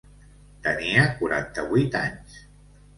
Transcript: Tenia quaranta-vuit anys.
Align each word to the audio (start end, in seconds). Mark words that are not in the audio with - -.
Tenia 0.69 1.05
quaranta-vuit 1.21 2.03
anys. 2.05 2.45